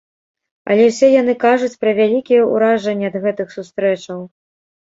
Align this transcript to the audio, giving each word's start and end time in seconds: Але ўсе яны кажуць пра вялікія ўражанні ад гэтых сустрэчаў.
Але 0.69 0.87
ўсе 0.91 1.09
яны 1.21 1.35
кажуць 1.43 1.77
пра 1.85 1.91
вялікія 2.01 2.47
ўражанні 2.55 3.05
ад 3.11 3.19
гэтых 3.27 3.47
сустрэчаў. 3.61 4.19